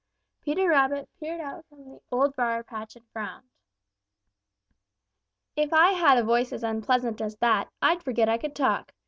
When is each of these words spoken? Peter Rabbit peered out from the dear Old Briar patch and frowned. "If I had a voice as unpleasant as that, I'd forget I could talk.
Peter 0.41 0.67
Rabbit 0.67 1.07
peered 1.19 1.39
out 1.39 1.63
from 1.69 1.83
the 1.83 1.89
dear 1.91 1.99
Old 2.11 2.35
Briar 2.35 2.63
patch 2.63 2.95
and 2.95 3.07
frowned. 3.09 3.51
"If 5.55 5.73
I 5.73 5.91
had 5.91 6.17
a 6.17 6.23
voice 6.23 6.51
as 6.51 6.63
unpleasant 6.63 7.21
as 7.21 7.35
that, 7.37 7.71
I'd 7.83 8.01
forget 8.01 8.27
I 8.27 8.39
could 8.39 8.55
talk. 8.55 8.95